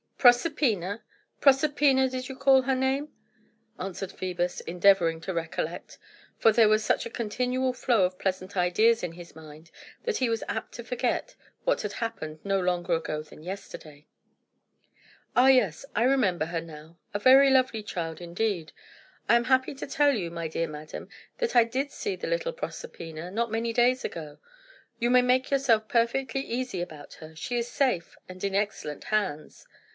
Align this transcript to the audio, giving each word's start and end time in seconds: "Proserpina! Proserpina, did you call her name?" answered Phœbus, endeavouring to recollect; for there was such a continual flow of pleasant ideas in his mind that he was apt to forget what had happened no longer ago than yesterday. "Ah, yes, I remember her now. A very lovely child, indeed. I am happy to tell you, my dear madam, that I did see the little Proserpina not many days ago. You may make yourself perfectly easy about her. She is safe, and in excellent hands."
"Proserpina! 0.17 1.01
Proserpina, 1.41 2.07
did 2.09 2.27
you 2.29 2.35
call 2.35 2.63
her 2.63 2.75
name?" 2.75 3.09
answered 3.79 4.11
Phœbus, 4.11 4.61
endeavouring 4.67 5.19
to 5.21 5.33
recollect; 5.33 5.97
for 6.37 6.51
there 6.51 6.69
was 6.69 6.83
such 6.83 7.05
a 7.05 7.09
continual 7.09 7.73
flow 7.73 8.03
of 8.05 8.19
pleasant 8.19 8.55
ideas 8.57 9.01
in 9.03 9.13
his 9.13 9.35
mind 9.35 9.69
that 10.03 10.17
he 10.17 10.29
was 10.29 10.43
apt 10.47 10.73
to 10.73 10.83
forget 10.83 11.35
what 11.65 11.81
had 11.81 11.93
happened 11.93 12.39
no 12.43 12.59
longer 12.59 12.93
ago 12.93 13.23
than 13.23 13.41
yesterday. 13.41 14.07
"Ah, 15.35 15.47
yes, 15.47 15.85
I 15.95 16.03
remember 16.03 16.45
her 16.45 16.61
now. 16.61 16.97
A 17.15 17.19
very 17.19 17.49
lovely 17.49 17.81
child, 17.81 18.21
indeed. 18.21 18.71
I 19.29 19.35
am 19.35 19.45
happy 19.45 19.73
to 19.75 19.87
tell 19.87 20.13
you, 20.15 20.29
my 20.29 20.47
dear 20.47 20.67
madam, 20.67 21.09
that 21.39 21.55
I 21.55 21.63
did 21.63 21.91
see 21.91 22.15
the 22.15 22.27
little 22.27 22.53
Proserpina 22.53 23.31
not 23.31 23.51
many 23.51 23.73
days 23.73 24.05
ago. 24.05 24.39
You 24.99 25.09
may 25.11 25.21
make 25.23 25.49
yourself 25.49 25.87
perfectly 25.87 26.41
easy 26.41 26.81
about 26.81 27.15
her. 27.15 27.35
She 27.35 27.57
is 27.57 27.67
safe, 27.67 28.15
and 28.29 28.43
in 28.43 28.53
excellent 28.55 29.05
hands." 29.05 29.67